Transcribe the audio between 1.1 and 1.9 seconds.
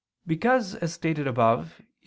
above (Q.